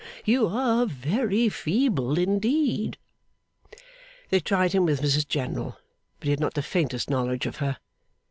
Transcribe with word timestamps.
You 0.25 0.47
are 0.47 0.87
very 0.87 1.47
feeble 1.47 2.17
indeed.' 2.17 2.97
They 4.31 4.39
tried 4.39 4.71
him 4.73 4.83
with 4.83 4.99
Mrs 5.03 5.27
General, 5.27 5.77
but 6.19 6.25
he 6.25 6.31
had 6.31 6.39
not 6.39 6.55
the 6.55 6.63
faintest 6.63 7.07
knowledge 7.07 7.45
of 7.45 7.57
her. 7.57 7.77